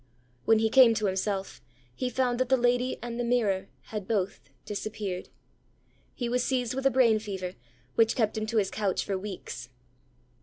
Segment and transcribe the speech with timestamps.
[0.45, 1.61] When he came to himself,
[1.93, 5.29] he found that the lady and the mirror had both disappeared.
[6.15, 7.53] He was seized with a brain fever,
[7.93, 9.69] which kept him to his couch for weeks.